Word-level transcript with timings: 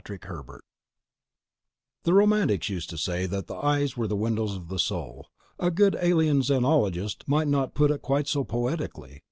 _The 0.03 0.61
Romantics 2.11 2.69
used 2.69 2.89
to 2.89 2.97
say 2.97 3.27
that 3.27 3.45
the 3.45 3.53
eyes 3.57 3.95
were 3.95 4.07
the 4.07 4.15
windows 4.15 4.55
of 4.55 4.67
the 4.67 4.79
Soul. 4.79 5.27
A 5.59 5.69
good 5.69 5.95
Alien 6.01 6.41
Xenologist 6.41 7.27
might 7.27 7.47
not 7.47 7.75
put 7.75 7.91
it 7.91 8.01
quite 8.01 8.27
so 8.27 8.43
poetically 8.43 9.19